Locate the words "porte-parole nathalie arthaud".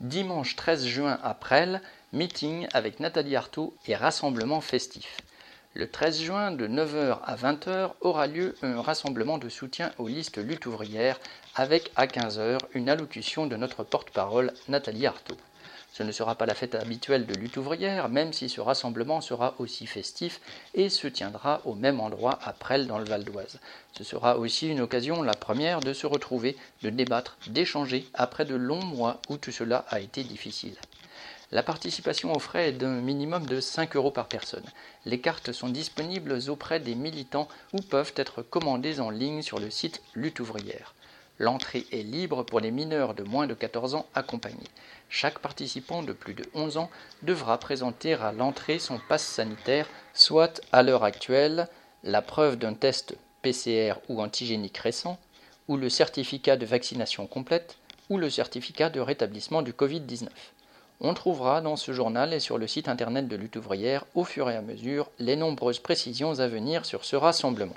13.84-15.36